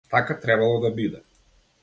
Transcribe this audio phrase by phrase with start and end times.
[0.13, 1.21] Така требало да биде.